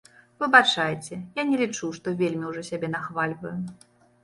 Выбачайце, 0.43 1.17
я 1.41 1.45
не 1.51 1.59
лічу, 1.61 1.91
што 1.99 2.15
вельмі 2.23 2.51
ўжо 2.51 2.61
сябе 2.73 2.93
нахвальваю. 2.97 3.57